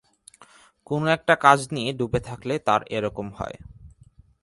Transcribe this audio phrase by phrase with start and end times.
[0.87, 3.57] কোনো-একটা কাজ নিয়ে ডুবে থাকলে তাঁর এ-রকম হয়।